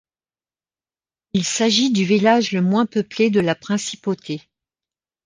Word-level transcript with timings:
Il 1.33 1.45
s'agit 1.45 1.91
du 1.91 2.05
village 2.05 2.53
le 2.53 2.63
moins 2.63 2.87
peuplé 2.87 3.29
de 3.29 3.39
la 3.39 3.53
principauté. 3.53 4.41